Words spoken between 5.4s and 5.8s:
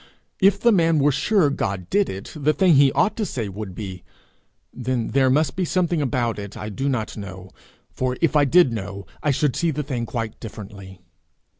be